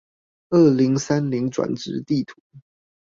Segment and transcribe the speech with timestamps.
[0.49, 2.33] 二零三零轉職地圖